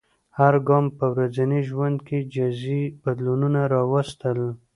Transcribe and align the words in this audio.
هر 0.37 0.53
ګام 0.67 0.85
په 0.97 1.05
ورځني 1.13 1.61
ژوند 1.69 1.97
کې 2.07 2.19
جزیي 2.33 2.83
بدلونونه 3.03 3.61
راوستل. 3.73 4.39